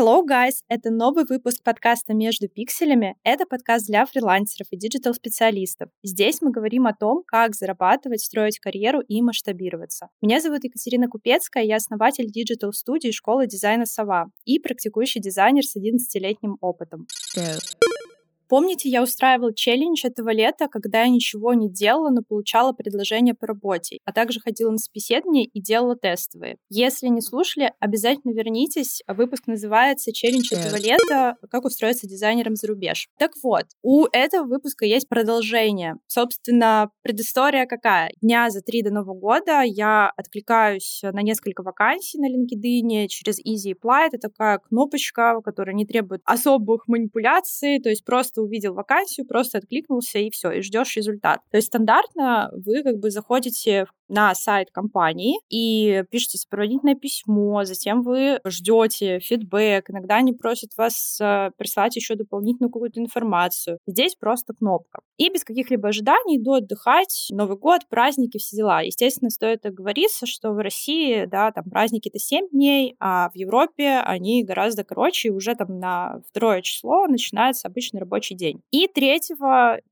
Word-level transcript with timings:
Hello, 0.00 0.24
guys! 0.26 0.62
Это 0.68 0.88
новый 0.90 1.26
выпуск 1.28 1.62
подкаста 1.62 2.14
«Между 2.14 2.48
пикселями». 2.48 3.16
Это 3.22 3.44
подкаст 3.44 3.86
для 3.86 4.06
фрилансеров 4.06 4.66
и 4.70 4.76
digital-специалистов. 4.78 5.90
Здесь 6.02 6.40
мы 6.40 6.50
говорим 6.50 6.86
о 6.86 6.94
том, 6.94 7.22
как 7.26 7.54
зарабатывать, 7.54 8.22
строить 8.22 8.58
карьеру 8.60 9.02
и 9.02 9.20
масштабироваться. 9.20 10.08
Меня 10.22 10.40
зовут 10.40 10.64
Екатерина 10.64 11.06
Купецкая, 11.06 11.64
я 11.64 11.76
основатель 11.76 12.30
digital-студии 12.30 13.10
школы 13.10 13.46
дизайна 13.46 13.84
«Сова» 13.84 14.30
и 14.46 14.58
практикующий 14.58 15.20
дизайнер 15.20 15.64
с 15.64 15.76
11-летним 15.76 16.56
опытом. 16.62 17.06
Помните, 18.50 18.88
я 18.88 19.00
устраивала 19.00 19.54
челлендж 19.54 20.04
этого 20.04 20.30
лета, 20.30 20.66
когда 20.66 21.02
я 21.02 21.08
ничего 21.08 21.54
не 21.54 21.70
делала, 21.70 22.10
но 22.10 22.22
получала 22.28 22.72
предложение 22.72 23.32
по 23.32 23.46
работе, 23.46 23.98
а 24.04 24.12
также 24.12 24.40
ходила 24.40 24.72
на 24.72 24.78
собеседование 24.78 25.44
и 25.44 25.62
делала 25.62 25.94
тестовые. 25.94 26.56
Если 26.68 27.06
не 27.06 27.20
слушали, 27.20 27.72
обязательно 27.78 28.32
вернитесь. 28.32 29.02
Выпуск 29.06 29.46
называется 29.46 30.12
«Челлендж 30.12 30.52
этого 30.52 30.76
лета. 30.80 31.36
Как 31.48 31.64
устроиться 31.64 32.08
дизайнером 32.08 32.56
за 32.56 32.66
рубеж». 32.66 33.06
Так 33.20 33.30
вот, 33.40 33.66
у 33.82 34.06
этого 34.10 34.48
выпуска 34.48 34.84
есть 34.84 35.08
продолжение. 35.08 35.94
Собственно, 36.08 36.90
предыстория 37.02 37.66
какая? 37.66 38.10
Дня 38.20 38.50
за 38.50 38.62
три 38.62 38.82
до 38.82 38.90
Нового 38.90 39.14
года 39.14 39.60
я 39.60 40.10
откликаюсь 40.16 41.02
на 41.04 41.22
несколько 41.22 41.62
вакансий 41.62 42.18
на 42.18 42.26
LinkedIn 42.26 43.06
через 43.06 43.38
Easy 43.38 43.76
Apply. 43.76 44.08
Это 44.08 44.18
такая 44.18 44.58
кнопочка, 44.58 45.40
которая 45.44 45.76
не 45.76 45.86
требует 45.86 46.22
особых 46.24 46.88
манипуляций, 46.88 47.78
то 47.78 47.88
есть 47.88 48.04
просто 48.04 48.39
увидел 48.40 48.74
вакансию, 48.74 49.26
просто 49.26 49.58
откликнулся 49.58 50.18
и 50.18 50.30
все, 50.30 50.50
и 50.50 50.62
ждешь 50.62 50.96
результат. 50.96 51.40
То 51.50 51.56
есть 51.56 51.68
стандартно 51.68 52.50
вы 52.52 52.82
как 52.82 52.98
бы 52.98 53.10
заходите 53.10 53.86
на 54.10 54.34
сайт 54.34 54.70
компании 54.72 55.38
и 55.48 56.04
пишете 56.10 56.36
сопроводительное 56.36 56.96
письмо, 56.96 57.64
затем 57.64 58.02
вы 58.02 58.40
ждете 58.44 59.20
фидбэк, 59.20 59.88
иногда 59.88 60.16
они 60.16 60.32
просят 60.32 60.70
вас 60.76 61.18
э, 61.20 61.50
прислать 61.56 61.94
еще 61.94 62.16
дополнительную 62.16 62.72
какую-то 62.72 63.00
информацию. 63.00 63.78
Здесь 63.86 64.16
просто 64.16 64.52
кнопка. 64.52 65.00
И 65.16 65.30
без 65.30 65.44
каких-либо 65.44 65.88
ожиданий 65.88 66.38
иду 66.38 66.54
отдыхать, 66.54 67.28
Новый 67.30 67.56
год, 67.56 67.82
праздники, 67.88 68.38
все 68.38 68.56
дела. 68.56 68.80
Естественно, 68.80 69.30
стоит 69.30 69.64
оговориться, 69.64 70.26
что 70.26 70.50
в 70.52 70.58
России, 70.58 71.26
да, 71.26 71.52
там 71.52 71.64
праздники 71.70 72.08
это 72.08 72.18
7 72.18 72.48
дней, 72.50 72.96
а 72.98 73.30
в 73.30 73.36
Европе 73.36 74.00
они 74.04 74.42
гораздо 74.42 74.82
короче, 74.82 75.28
и 75.28 75.30
уже 75.30 75.54
там 75.54 75.78
на 75.78 76.20
второе 76.28 76.62
число 76.62 77.06
начинается 77.06 77.68
обычный 77.68 78.00
рабочий 78.00 78.29
день. 78.34 78.60
И 78.70 78.88
3 78.88 79.20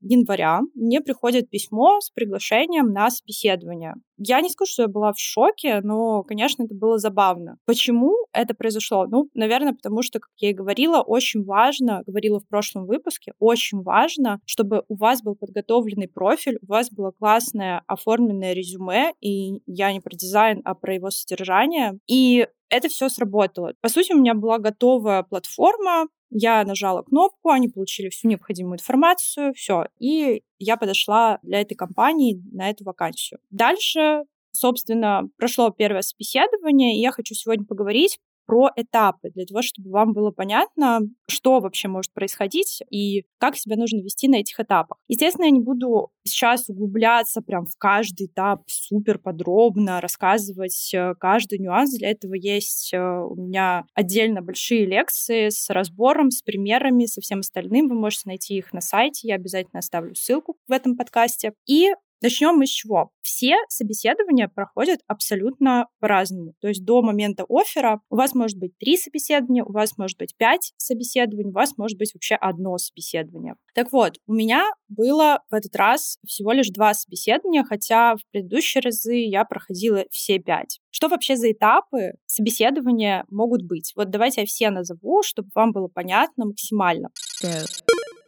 января 0.01 0.61
мне 0.73 1.01
приходит 1.01 1.49
письмо 1.49 1.99
с 2.01 2.09
приглашением 2.09 2.91
на 2.91 3.09
собеседование. 3.09 3.95
Я 4.17 4.41
не 4.41 4.49
скажу, 4.49 4.71
что 4.71 4.81
я 4.83 4.87
была 4.89 5.13
в 5.13 5.19
шоке, 5.19 5.79
но, 5.81 6.23
конечно, 6.23 6.63
это 6.63 6.75
было 6.75 6.97
забавно. 6.97 7.57
Почему 7.65 8.13
это 8.33 8.53
произошло? 8.53 9.05
Ну, 9.07 9.29
наверное, 9.33 9.73
потому 9.73 10.01
что, 10.01 10.19
как 10.19 10.31
я 10.37 10.49
и 10.49 10.53
говорила, 10.53 11.01
очень 11.01 11.45
важно, 11.45 12.03
говорила 12.05 12.39
в 12.39 12.47
прошлом 12.47 12.85
выпуске, 12.85 13.31
очень 13.39 13.81
важно, 13.81 14.41
чтобы 14.45 14.83
у 14.89 14.95
вас 14.95 15.21
был 15.21 15.35
подготовленный 15.35 16.09
профиль, 16.09 16.59
у 16.61 16.65
вас 16.65 16.91
было 16.91 17.11
классное 17.11 17.81
оформленное 17.87 18.53
резюме, 18.53 19.13
и 19.21 19.61
я 19.65 19.93
не 19.93 20.01
про 20.01 20.15
дизайн, 20.15 20.61
а 20.65 20.75
про 20.75 20.95
его 20.95 21.09
содержание. 21.11 21.97
И 22.07 22.45
это 22.69 22.87
все 22.89 23.09
сработало. 23.09 23.73
По 23.81 23.89
сути, 23.89 24.13
у 24.13 24.19
меня 24.19 24.33
была 24.33 24.59
готовая 24.59 25.23
платформа, 25.23 26.07
я 26.29 26.63
нажала 26.63 27.01
кнопку, 27.03 27.49
они 27.49 27.69
получили 27.69 28.09
всю 28.09 28.27
необходимую 28.27 28.75
информацию, 28.75 29.53
все. 29.53 29.85
И 29.99 30.43
я 30.57 30.77
подошла 30.77 31.39
для 31.43 31.61
этой 31.61 31.75
компании 31.75 32.41
на 32.51 32.69
эту 32.69 32.83
вакансию. 32.83 33.39
Дальше 33.49 34.23
собственно, 34.51 35.29
прошло 35.37 35.69
первое 35.69 36.01
собеседование, 36.01 36.97
и 36.97 37.01
я 37.01 37.11
хочу 37.11 37.33
сегодня 37.33 37.65
поговорить 37.65 38.19
про 38.49 38.71
этапы, 38.75 39.29
для 39.29 39.45
того, 39.45 39.61
чтобы 39.61 39.91
вам 39.91 40.13
было 40.13 40.31
понятно, 40.31 41.01
что 41.29 41.59
вообще 41.59 41.87
может 41.87 42.11
происходить 42.15 42.81
и 42.89 43.25
как 43.37 43.55
себя 43.55 43.75
нужно 43.75 44.01
вести 44.01 44.27
на 44.27 44.37
этих 44.37 44.59
этапах. 44.59 44.97
Естественно, 45.07 45.45
я 45.45 45.51
не 45.51 45.59
буду 45.59 46.09
сейчас 46.25 46.67
углубляться 46.67 47.41
прям 47.41 47.65
в 47.65 47.77
каждый 47.77 48.25
этап 48.25 48.63
супер 48.65 49.19
подробно, 49.19 50.01
рассказывать 50.01 50.91
э, 50.95 51.13
каждый 51.19 51.59
нюанс. 51.59 51.95
Для 51.95 52.09
этого 52.09 52.33
есть 52.33 52.91
э, 52.91 52.99
у 52.99 53.35
меня 53.35 53.85
отдельно 53.93 54.41
большие 54.41 54.87
лекции 54.87 55.49
с 55.49 55.69
разбором, 55.69 56.31
с 56.31 56.41
примерами, 56.41 57.05
со 57.05 57.21
всем 57.21 57.41
остальным. 57.41 57.87
Вы 57.87 57.99
можете 57.99 58.23
найти 58.25 58.57
их 58.57 58.73
на 58.73 58.81
сайте, 58.81 59.27
я 59.27 59.35
обязательно 59.35 59.77
оставлю 59.77 60.15
ссылку 60.15 60.57
в 60.67 60.71
этом 60.71 60.97
подкасте. 60.97 61.53
И 61.67 61.89
Начнем 62.21 62.55
мы 62.55 62.65
с 62.65 62.69
чего? 62.69 63.11
Все 63.21 63.55
собеседования 63.69 64.49
проходят 64.49 64.99
абсолютно 65.07 65.87
по-разному. 65.99 66.53
То 66.59 66.67
есть 66.67 66.83
до 66.83 67.01
момента 67.01 67.45
оффера 67.47 68.01
у 68.09 68.17
вас 68.17 68.33
может 68.33 68.57
быть 68.57 68.77
три 68.77 68.97
собеседования, 68.97 69.63
у 69.63 69.71
вас 69.71 69.97
может 69.97 70.17
быть 70.17 70.35
пять 70.35 70.73
собеседований, 70.77 71.49
у 71.49 71.53
вас 71.53 71.77
может 71.77 71.97
быть 71.97 72.13
вообще 72.13 72.35
одно 72.35 72.77
собеседование. 72.77 73.55
Так 73.73 73.93
вот, 73.93 74.17
у 74.27 74.33
меня 74.33 74.65
было 74.89 75.41
в 75.49 75.53
этот 75.53 75.75
раз 75.77 76.17
всего 76.25 76.51
лишь 76.51 76.69
два 76.69 76.93
собеседования, 76.93 77.63
хотя 77.63 78.15
в 78.15 78.19
предыдущие 78.31 78.81
разы 78.81 79.15
я 79.15 79.45
проходила 79.45 80.03
все 80.11 80.39
пять. 80.39 80.79
Что 80.89 81.07
вообще 81.07 81.37
за 81.37 81.51
этапы 81.51 82.15
собеседования 82.25 83.23
могут 83.29 83.63
быть? 83.63 83.93
Вот 83.95 84.09
давайте 84.09 84.41
я 84.41 84.47
все 84.47 84.71
назову, 84.71 85.23
чтобы 85.23 85.49
вам 85.55 85.71
было 85.71 85.87
понятно 85.87 86.47
максимально. 86.47 87.09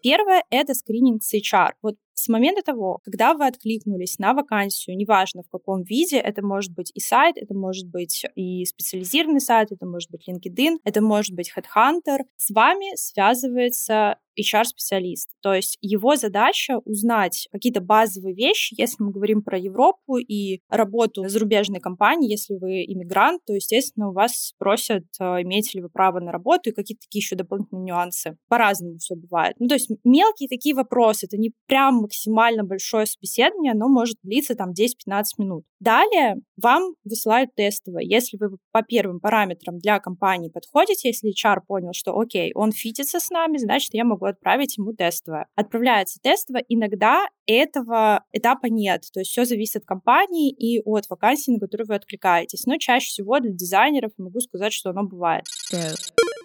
Первое— 0.04 0.44
это 0.50 0.74
скрининг 0.74 1.22
с 1.24 1.34
HR. 1.34 1.72
Вот 1.82 1.96
с 2.14 2.28
момента 2.30 2.62
того, 2.62 3.00
когда 3.04 3.34
вы 3.34 3.48
откликнулись 3.48 4.20
на 4.20 4.34
вакансию, 4.34 4.98
неважно 4.98 5.44
в 5.44 5.50
каком 5.50 5.84
виде, 5.84 6.18
это 6.18 6.46
может 6.46 6.74
быть 6.74 6.92
и 6.94 7.00
сайт, 7.00 7.38
это 7.38 7.54
может 7.54 7.90
быть 7.90 8.26
и 8.36 8.66
специализированный 8.66 9.42
сайт, 9.42 9.72
это 9.72 9.86
может 9.86 10.12
быть 10.12 10.28
LinkedIn, 10.28 10.78
это 10.84 11.02
может 11.02 11.36
быть 11.36 11.52
Headhunter, 11.56 12.20
с 12.38 12.52
вами 12.52 12.96
связывается 12.96 14.18
HR-специалист. 14.40 15.30
То 15.42 15.54
есть 15.54 15.78
его 15.82 16.16
задача 16.16 16.80
узнать 16.86 17.48
какие-то 17.52 17.82
базовые 17.82 18.34
вещи, 18.34 18.76
если 18.78 19.04
мы 19.04 19.12
говорим 19.12 19.42
про 19.42 19.58
Европу 19.58 20.18
и 20.18 20.62
работу 20.70 21.28
зарубежной 21.28 21.80
компании, 21.80 22.32
если 22.32 22.56
вы 22.56 22.84
иммигрант, 22.86 23.42
то, 23.46 23.54
естественно, 23.54 24.10
у 24.10 24.14
вас 24.14 24.48
спросят, 24.48 25.04
а, 25.20 25.42
имеете 25.42 25.78
ли 25.78 25.84
вы 25.84 25.90
право 25.90 26.20
на 26.20 26.32
работу 26.32 26.70
и 26.70 26.74
какие-то 26.74 27.02
такие 27.02 27.20
еще 27.20 27.36
дополнительные 27.36 27.84
нюансы. 27.84 28.38
По-разному 28.48 28.98
все 28.98 29.16
бывает. 29.16 29.56
Ну, 29.60 29.68
то 29.68 29.76
есть 29.76 29.90
мелкие 30.04 30.50
такие 30.50 30.76
вопросы, 30.76 31.26
это 31.26 31.38
не 31.38 31.52
прям 31.68 31.96
максимально 32.12 32.64
большое 32.64 33.06
собеседование, 33.06 33.72
оно 33.72 33.88
может 33.88 34.18
длиться 34.22 34.56
там 34.56 34.72
10-15 34.72 35.24
минут. 35.38 35.64
Далее 35.80 36.36
вам 36.62 36.94
высылают 37.06 37.56
тестовое. 37.56 38.04
Если 38.04 38.38
вы 38.38 38.58
по 38.72 38.84
первым 38.84 39.20
параметрам 39.20 39.78
для 39.78 40.00
компании 40.00 40.50
подходите, 40.50 41.10
если 41.10 41.32
HR 41.32 41.62
понял, 41.66 41.92
что 41.94 42.18
окей, 42.20 42.52
он 42.54 42.72
фитится 42.72 43.20
с 43.20 43.30
нами, 43.30 43.58
значит, 43.58 43.94
я 43.94 44.04
могу 44.04 44.26
отправить 44.26 44.78
ему 44.78 44.94
тестовое. 44.94 45.48
Отправляется 45.56 46.20
тестовое, 46.22 46.66
иногда 46.68 47.28
этого 47.48 48.24
этапа 48.34 48.68
нет. 48.68 49.04
То 49.14 49.22
есть 49.22 49.32
все 49.32 49.46
зависит 49.46 49.78
от 49.78 49.86
компании 49.86 50.52
и 50.52 50.82
от 50.84 51.10
вакансии, 51.10 51.52
на 51.52 51.60
которую 51.60 51.88
вы 51.88 51.96
откликаетесь. 51.96 52.66
Но 52.66 52.78
чаще 52.78 53.08
всего 53.08 53.40
для 53.40 53.52
дизайнеров 53.52 54.12
могу 54.18 54.40
сказать, 54.42 54.74
что 54.74 54.90
оно 54.90 55.04
бывает. 55.04 55.46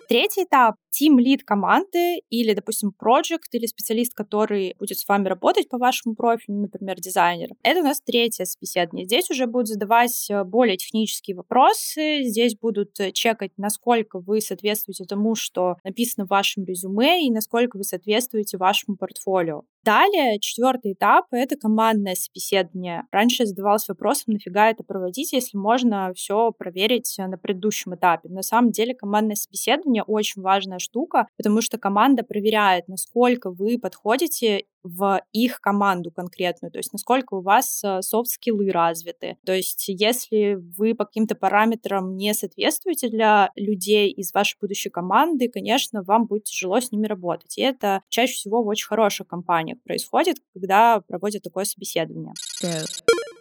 Третий 0.09 0.44
этап— 0.44 0.77
тим 0.91 1.19
лид 1.19 1.43
команды 1.43 2.21
или, 2.31 2.55
допустим, 2.55 2.93
проект 2.93 3.55
или 3.55 3.67
специалист, 3.67 4.15
который 4.15 4.75
будет 4.78 4.99
с 4.99 5.06
вами 5.06 5.28
работать 5.28 5.69
по 5.69 5.78
вашему 5.78 6.15
профилю, 6.15 6.61
например, 6.61 6.99
дизайнер. 7.00 7.49
Это 7.62 7.81
у 7.81 7.83
нас 7.83 8.00
третье 8.00 8.44
собеседование. 8.44 9.05
Здесь 9.05 9.31
уже 9.31 9.47
будут 9.47 9.69
задавать 9.69 10.27
э, 10.31 10.44
более 10.44 10.77
технические 10.77 11.37
вопросы, 11.37 12.22
здесь 12.22 12.56
будут 12.56 12.99
э, 13.00 13.12
чекать, 13.12 13.53
насколько 13.56 14.20
вы 14.20 14.41
соответствуете 14.41 15.05
тому, 15.05 15.35
что 15.35 15.76
написано 15.85 16.25
в 16.25 16.31
вашем 16.31 16.64
резюме 16.64 17.26
и 17.26 17.31
насколько 17.31 17.76
вы 17.76 17.85
соответствуете 17.85 18.56
вашему 18.56 18.97
портфолио. 18.97 19.62
Далее, 19.87 20.41
четвертый 20.41 20.94
этап— 20.94 21.27
это 21.31 21.55
командное 21.55 22.17
собеседование. 22.17 23.05
Раньше 23.12 23.44
я 23.44 23.47
задавалась 23.47 23.87
вопросом, 23.87 24.33
нафига 24.33 24.69
это 24.69 24.83
проводить, 24.83 25.33
если 25.33 25.56
можно 25.56 26.12
все 26.12 26.50
проверить 26.50 27.15
на 27.19 27.38
предыдущем 27.38 27.94
этапе. 27.94 28.29
На 28.29 28.43
самом 28.43 28.73
деле 28.73 28.97
командное 28.97 29.37
собеседование 29.37 30.03
очень 30.03 30.43
важная 30.43 30.81
штука, 30.81 31.29
потому 31.37 31.61
что 31.61 31.79
команда 31.79 32.25
проверяет, 32.25 32.88
насколько 32.88 33.53
вы 33.53 33.79
подходите 33.79 34.65
в 34.88 35.21
их 35.33 35.61
команду 35.61 36.11
конкретную, 36.11 36.71
то 36.71 36.79
есть 36.79 36.93
насколько 36.93 37.35
у 37.35 37.43
вас 37.43 37.83
софт-скиллы 38.00 38.71
развиты. 38.71 39.37
То 39.44 39.53
есть 39.53 39.85
если 39.88 40.59
вы 40.77 40.94
по 40.94 41.05
каким-то 41.05 41.35
параметрам 41.35 42.17
не 42.17 42.35
соответствуете 42.35 43.09
для 43.09 43.50
людей 43.56 44.11
из 44.11 44.33
вашей 44.33 44.56
будущей 44.61 44.91
команды, 44.91 45.49
конечно, 45.49 46.03
вам 46.03 46.27
будет 46.27 46.44
тяжело 46.44 46.81
с 46.81 46.93
ними 46.93 47.06
работать. 47.06 47.59
И 47.59 47.62
это 47.62 48.03
чаще 48.09 48.35
всего 48.35 48.62
в 48.62 48.69
очень 48.69 48.87
хороших 48.87 49.27
компаниях 49.27 49.83
происходит, 49.83 50.37
когда 50.55 51.00
проводят 51.06 51.43
такое 51.43 51.65
собеседование. 51.65 52.33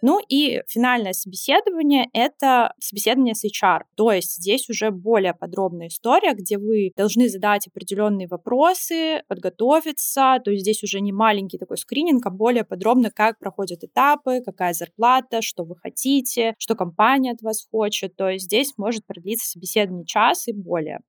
Ну 0.07 0.19
и 0.29 0.61
финальное 0.67 1.13
собеседование— 1.13 2.07
это 2.13 2.75
собеседование 2.79 3.33
с 3.33 3.43
HR. 3.43 3.85
То 3.95 4.11
есть 4.11 4.35
здесь 4.35 4.69
уже 4.69 4.91
более 4.91 5.33
подробная 5.33 5.87
история, 5.87 6.35
где 6.35 6.59
вы 6.59 6.91
должны 6.95 7.27
задать 7.27 7.65
определенные 7.65 8.27
вопросы, 8.27 9.23
подготовиться. 9.27 10.39
То 10.45 10.51
есть 10.51 10.61
здесь 10.61 10.83
уже 10.83 10.99
не 10.99 11.11
маленький 11.11 11.57
такой 11.57 11.79
скрининг, 11.79 12.23
а 12.23 12.29
более 12.29 12.63
подробно, 12.63 13.09
как 13.09 13.39
проходят 13.39 13.83
этапы, 13.83 14.43
какая 14.45 14.73
зарплата, 14.73 15.41
что 15.41 15.63
вы 15.63 15.75
хотите, 15.75 16.53
что 16.59 16.75
компания 16.75 17.31
от 17.31 17.41
вас 17.41 17.65
хочет. 17.71 18.15
То 18.15 18.29
есть 18.29 18.45
здесь 18.45 18.73
может 18.77 19.07
продлиться 19.07 19.49
собеседование 19.49 20.05
час 20.05 20.47
и 20.47 20.53
более. 20.53 20.99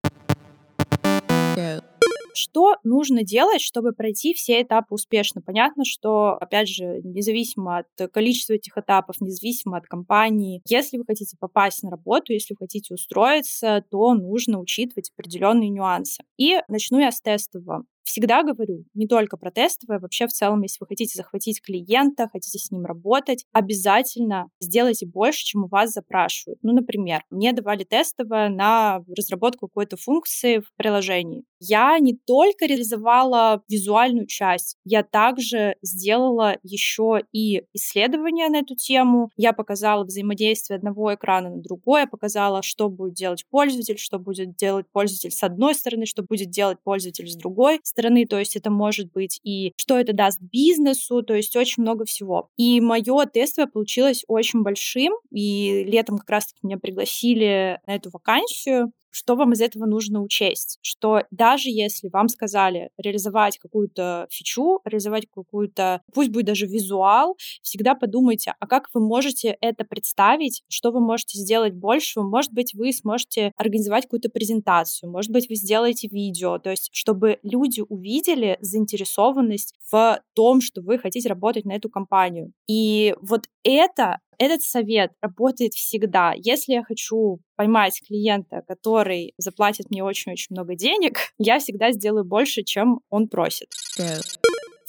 go, 1.56 1.95
Что 2.36 2.76
нужно 2.84 3.22
делать, 3.22 3.60
чтобы 3.60 3.92
пройти 3.92 4.34
все 4.34 4.62
этапы 4.62 4.94
успешно? 4.94 5.40
Понятно, 5.40 5.84
что, 5.84 6.36
опять 6.40 6.68
же, 6.68 7.00
независимо 7.02 7.78
от 7.78 8.10
количества 8.12 8.54
этих 8.54 8.76
этапов, 8.76 9.16
независимо 9.20 9.78
от 9.78 9.86
компании, 9.86 10.62
если 10.68 10.98
вы 10.98 11.04
хотите 11.06 11.36
попасть 11.40 11.82
на 11.82 11.90
работу, 11.90 12.32
если 12.32 12.54
вы 12.54 12.58
хотите 12.58 12.94
устроиться, 12.94 13.84
то 13.90 14.14
нужно 14.14 14.60
учитывать 14.60 15.10
определенные 15.16 15.70
нюансы. 15.70 16.22
И 16.36 16.60
начну 16.68 16.98
я 16.98 17.10
с 17.10 17.20
тестового. 17.20 17.84
Всегда 18.06 18.44
говорю, 18.44 18.84
не 18.94 19.08
только 19.08 19.36
про 19.36 19.50
тестовое, 19.50 19.98
вообще 19.98 20.28
в 20.28 20.32
целом, 20.32 20.62
если 20.62 20.76
вы 20.78 20.86
хотите 20.86 21.18
захватить 21.18 21.60
клиента, 21.60 22.28
хотите 22.32 22.56
с 22.56 22.70
ним 22.70 22.84
работать, 22.84 23.44
обязательно 23.52 24.46
сделайте 24.60 25.06
больше, 25.06 25.44
чем 25.44 25.64
у 25.64 25.68
вас 25.68 25.90
запрашивают. 25.90 26.60
Ну, 26.62 26.72
например, 26.72 27.22
мне 27.30 27.52
давали 27.52 27.82
тестовое 27.82 28.48
на 28.48 29.02
разработку 29.08 29.66
какой-то 29.66 29.96
функции 29.96 30.60
в 30.60 30.72
приложении. 30.76 31.42
Я 31.60 31.98
не 31.98 32.14
только 32.14 32.66
реализовала 32.66 33.62
визуальную 33.68 34.26
часть, 34.26 34.76
я 34.84 35.02
также 35.02 35.76
сделала 35.82 36.56
еще 36.62 37.22
и 37.32 37.62
исследования 37.72 38.48
на 38.48 38.58
эту 38.58 38.74
тему. 38.74 39.30
Я 39.36 39.52
показала 39.52 40.04
взаимодействие 40.04 40.76
одного 40.76 41.14
экрана 41.14 41.50
на 41.50 41.62
другой, 41.62 42.02
я 42.02 42.06
показала, 42.06 42.62
что 42.62 42.88
будет 42.88 43.14
делать 43.14 43.44
пользователь, 43.50 43.98
что 43.98 44.18
будет 44.18 44.56
делать 44.56 44.86
пользователь 44.92 45.30
с 45.30 45.42
одной 45.42 45.74
стороны, 45.74 46.06
что 46.06 46.22
будет 46.22 46.50
делать 46.50 46.78
пользователь 46.82 47.28
с 47.28 47.36
другой 47.36 47.80
стороны, 47.82 48.26
то 48.26 48.38
есть 48.38 48.56
это 48.56 48.70
может 48.70 49.12
быть 49.12 49.40
и 49.42 49.72
что 49.76 49.98
это 49.98 50.12
даст 50.12 50.40
бизнесу, 50.40 51.22
то 51.22 51.34
есть 51.34 51.56
очень 51.56 51.82
много 51.82 52.04
всего. 52.04 52.48
И 52.56 52.80
мое 52.80 53.26
тестовое 53.26 53.70
получилось 53.70 54.24
очень 54.28 54.62
большим, 54.62 55.12
и 55.30 55.84
летом 55.84 56.18
как 56.18 56.30
раз-таки 56.30 56.60
меня 56.62 56.78
пригласили 56.78 57.80
на 57.86 57.94
эту 57.94 58.10
вакансию, 58.10 58.92
что 59.16 59.34
вам 59.34 59.54
из 59.54 59.62
этого 59.62 59.86
нужно 59.86 60.20
учесть? 60.20 60.78
Что 60.82 61.22
даже 61.30 61.70
если 61.70 62.08
вам 62.08 62.28
сказали 62.28 62.90
реализовать 62.98 63.56
какую-то 63.56 64.26
фичу, 64.30 64.80
реализовать 64.84 65.26
какую-то, 65.34 66.02
пусть 66.12 66.28
будет 66.28 66.44
даже 66.44 66.66
визуал, 66.66 67.38
всегда 67.62 67.94
подумайте, 67.94 68.54
а 68.60 68.66
как 68.66 68.88
вы 68.92 69.00
можете 69.00 69.56
это 69.62 69.84
представить, 69.84 70.64
что 70.68 70.90
вы 70.90 71.00
можете 71.00 71.38
сделать 71.38 71.72
больше, 71.72 72.20
может 72.20 72.52
быть, 72.52 72.74
вы 72.74 72.92
сможете 72.92 73.52
организовать 73.56 74.04
какую-то 74.04 74.28
презентацию, 74.28 75.10
может 75.10 75.32
быть, 75.32 75.48
вы 75.48 75.54
сделаете 75.54 76.08
видео, 76.08 76.58
то 76.58 76.68
есть 76.68 76.90
чтобы 76.92 77.38
люди 77.42 77.82
увидели 77.88 78.58
заинтересованность 78.60 79.74
в 79.90 80.20
том, 80.34 80.60
что 80.60 80.82
вы 80.82 80.98
хотите 80.98 81.30
работать 81.30 81.64
на 81.64 81.72
эту 81.72 81.88
компанию. 81.88 82.52
И 82.68 83.14
вот 83.22 83.46
это 83.64 84.18
этот 84.38 84.62
совет 84.62 85.12
работает 85.20 85.74
всегда. 85.74 86.32
Если 86.36 86.72
я 86.72 86.82
хочу 86.82 87.38
поймать 87.56 88.00
клиента, 88.06 88.62
который 88.66 89.34
заплатит 89.38 89.90
мне 89.90 90.04
очень-очень 90.04 90.48
много 90.50 90.74
денег, 90.74 91.18
я 91.38 91.58
всегда 91.58 91.92
сделаю 91.92 92.24
больше, 92.24 92.62
чем 92.62 93.00
он 93.10 93.28
просит. 93.28 93.68
go, 93.98 94.45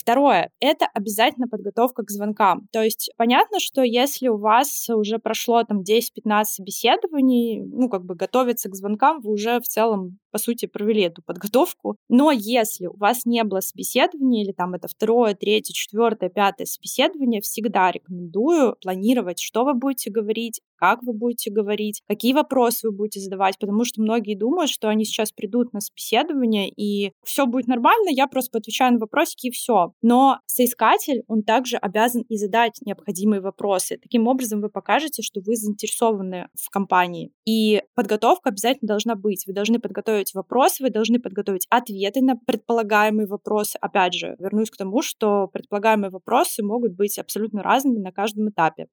Второе— 0.08 0.52
это 0.62 0.88
обязательно 0.94 1.50
подготовка 1.50 2.02
к 2.02 2.10
звонкам. 2.10 2.70
То 2.72 2.82
есть 2.82 3.12
понятно, 3.18 3.60
что 3.60 3.82
если 3.82 4.30
у 4.30 4.38
вас 4.38 4.88
уже 4.90 5.20
прошло 5.20 5.62
там 5.66 5.82
10-15 5.82 6.44
собеседований, 6.46 7.62
ну, 7.62 7.90
как 7.90 8.06
бы 8.06 8.16
готовиться 8.16 8.70
к 8.70 8.76
звонкам, 8.76 9.20
вы 9.20 9.34
уже 9.34 9.60
в 9.60 9.66
целом, 9.66 10.18
по 10.32 10.38
сути, 10.38 10.66
провели 10.66 11.02
эту 11.02 11.22
подготовку. 11.22 11.98
Но 12.08 12.32
если 12.32 12.86
у 12.86 12.96
вас 12.96 13.26
не 13.26 13.44
было 13.44 13.60
собеседования, 13.60 14.46
или 14.46 14.54
там 14.54 14.76
это 14.76 14.88
второе, 14.88 15.36
третье, 15.36 15.74
четвертое, 15.74 16.30
пятое 16.30 16.68
собеседование, 16.68 17.42
всегда 17.42 17.92
рекомендую 17.92 18.78
планировать, 18.82 19.42
что 19.42 19.66
вы 19.66 19.74
будете 19.74 20.10
говорить, 20.10 20.62
как 20.78 21.04
вы 21.04 21.14
будете 21.14 21.52
говорить, 21.52 22.02
какие 22.08 22.34
вопросы 22.34 22.88
вы 22.88 22.96
будете 22.96 23.20
задавать, 23.20 23.58
потому 23.60 23.84
что 23.84 24.02
многие 24.02 24.36
думают, 24.36 24.70
что 24.70 24.90
они 24.90 25.06
сейчас 25.06 25.32
придут 25.32 25.74
на 25.74 25.82
собеседование 25.82 26.70
и 26.70 27.12
все 27.24 27.46
будет 27.46 27.68
нормально, 27.68 28.10
я 28.10 28.28
просто 28.28 28.52
поотвечаю 28.52 28.94
на 28.94 29.00
вопросики 29.00 29.48
и 29.48 29.52
все. 29.52 29.94
Но 30.02 30.40
соискатель, 30.46 31.24
он 31.28 31.44
также 31.44 31.78
обязан 31.78 32.22
и 32.24 32.38
задать 32.38 32.80
необходимые 32.86 33.42
вопросы. 33.42 33.98
Таким 34.02 34.28
образом 34.28 34.62
вы 34.62 34.70
покажете, 34.70 35.22
что 35.22 35.42
вы 35.42 35.56
заинтересованы 35.56 36.48
в 36.56 36.70
компании. 36.70 37.32
И 37.46 37.82
подготовка 37.96 38.50
обязательно 38.50 38.88
должна 38.88 39.16
быть. 39.16 39.46
Вы 39.48 39.54
должны 39.54 39.80
подготовить 39.80 40.34
вопросы, 40.34 40.84
вы 40.84 40.90
должны 40.90 41.20
подготовить 41.20 41.66
ответы 41.70 42.22
на 42.22 42.36
предполагаемые 42.36 43.28
вопросы. 43.28 43.78
Опять 43.82 44.14
же, 44.14 44.36
вернусь 44.40 44.70
к 44.70 44.78
тому, 44.78 45.02
что 45.02 45.48
предполагаемые 45.48 46.12
вопросы 46.12 46.64
могут 46.64 46.94
быть 46.94 47.18
абсолютно 47.18 47.64
разными 47.64 48.00
на 48.00 48.12
каждом 48.12 48.50
этапе. 48.50 48.88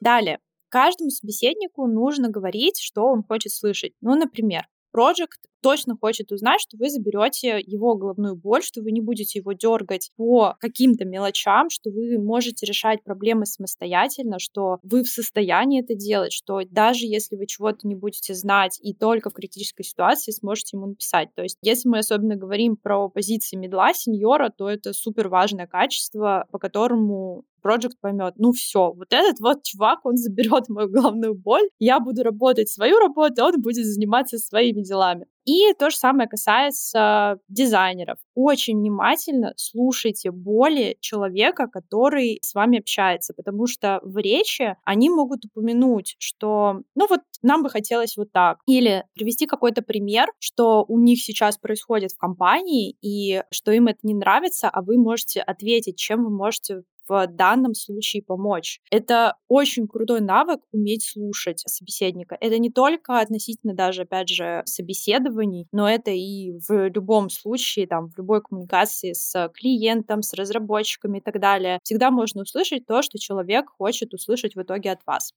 Далее. 0.00 0.38
Каждому 0.72 1.10
собеседнику 1.10 1.86
нужно 1.86 2.30
говорить, 2.30 2.80
что 2.80 3.04
он 3.04 3.22
хочет 3.22 3.52
слышать. 3.52 3.92
Ну, 4.00 4.16
например, 4.16 4.66
Project 4.96 5.51
точно 5.62 5.96
хочет 6.00 6.32
узнать, 6.32 6.60
что 6.60 6.76
вы 6.76 6.90
заберете 6.90 7.60
его 7.60 7.94
головную 7.94 8.36
боль, 8.36 8.62
что 8.62 8.82
вы 8.82 8.92
не 8.92 9.00
будете 9.00 9.38
его 9.38 9.52
дергать 9.52 10.10
по 10.16 10.56
каким-то 10.60 11.04
мелочам, 11.04 11.70
что 11.70 11.90
вы 11.90 12.18
можете 12.18 12.66
решать 12.66 13.02
проблемы 13.02 13.46
самостоятельно, 13.46 14.38
что 14.38 14.78
вы 14.82 15.02
в 15.02 15.08
состоянии 15.08 15.82
это 15.82 15.94
делать, 15.94 16.32
что 16.32 16.60
даже 16.68 17.06
если 17.06 17.36
вы 17.36 17.46
чего-то 17.46 17.86
не 17.86 17.94
будете 17.94 18.34
знать 18.34 18.78
и 18.82 18.94
только 18.94 19.30
в 19.30 19.34
критической 19.34 19.84
ситуации 19.84 20.32
сможете 20.32 20.76
ему 20.76 20.86
написать. 20.88 21.34
То 21.34 21.42
есть, 21.42 21.58
если 21.62 21.88
мы 21.88 21.98
особенно 21.98 22.36
говорим 22.36 22.76
про 22.76 23.08
позиции 23.08 23.56
медла, 23.56 23.94
сеньора, 23.94 24.50
то 24.50 24.68
это 24.68 24.92
супер 24.92 25.28
важное 25.28 25.66
качество, 25.66 26.46
по 26.50 26.58
которому 26.58 27.44
Project 27.64 27.94
поймет, 28.00 28.34
ну 28.36 28.52
все, 28.52 28.92
вот 28.92 29.12
этот 29.12 29.38
вот 29.40 29.62
чувак, 29.62 30.04
он 30.04 30.16
заберет 30.16 30.68
мою 30.68 30.88
головную 30.88 31.34
боль, 31.34 31.68
я 31.78 32.00
буду 32.00 32.22
работать 32.22 32.68
свою 32.68 32.98
работу, 32.98 33.44
он 33.44 33.60
будет 33.60 33.86
заниматься 33.86 34.38
своими 34.38 34.82
делами. 34.82 35.26
И 35.46 35.72
то 35.78 35.90
же 35.90 35.96
самое 35.96 36.28
касается 36.28 37.38
дизайнеров. 37.48 38.18
Очень 38.34 38.78
внимательно 38.78 39.52
слушайте 39.56 40.30
боли 40.30 40.96
человека, 41.00 41.66
который 41.66 42.38
с 42.42 42.54
вами 42.54 42.78
общается, 42.78 43.34
потому 43.34 43.66
что 43.66 44.00
в 44.04 44.16
речи 44.18 44.76
они 44.84 45.10
могут 45.10 45.44
упомянуть, 45.44 46.14
что, 46.18 46.82
ну 46.94 47.06
вот, 47.08 47.20
нам 47.42 47.62
бы 47.64 47.70
хотелось 47.70 48.16
вот 48.16 48.30
так. 48.32 48.58
Или 48.66 49.04
привести 49.14 49.46
какой-то 49.46 49.82
пример, 49.82 50.28
что 50.38 50.84
у 50.86 50.98
них 51.00 51.20
сейчас 51.22 51.58
происходит 51.58 52.12
в 52.12 52.18
компании, 52.18 52.96
и 53.02 53.42
что 53.50 53.72
им 53.72 53.88
это 53.88 53.98
не 54.04 54.14
нравится, 54.14 54.68
а 54.70 54.80
вы 54.82 54.96
можете 54.96 55.40
ответить, 55.40 55.96
чем 55.98 56.24
вы 56.24 56.30
можете 56.30 56.82
в 57.08 57.26
данном 57.26 57.74
случае 57.74 58.22
помочь. 58.22 58.80
Это 58.90 59.36
очень 59.48 59.88
крутой 59.88 60.20
навык 60.20 60.60
уметь 60.72 61.04
слушать 61.04 61.60
собеседника. 61.60 62.36
Это 62.40 62.58
не 62.58 62.70
только 62.70 63.20
относительно 63.20 63.74
даже, 63.74 64.02
опять 64.02 64.28
же, 64.28 64.62
собеседований, 64.64 65.66
но 65.72 65.88
это 65.88 66.10
и 66.10 66.52
в 66.66 66.88
любом 66.88 67.30
случае, 67.30 67.86
там, 67.86 68.08
в 68.08 68.18
любой 68.18 68.42
коммуникации 68.42 69.12
с 69.12 69.50
клиентом, 69.54 70.22
с 70.22 70.32
разработчиками 70.34 71.18
и 71.18 71.20
так 71.20 71.40
далее. 71.40 71.78
Всегда 71.82 72.10
можно 72.10 72.42
услышать 72.42 72.86
то, 72.86 73.02
что 73.02 73.18
человек 73.18 73.66
хочет 73.70 74.14
услышать 74.14 74.54
в 74.54 74.62
итоге 74.62 74.92
от 74.92 75.00
вас. 75.06 75.32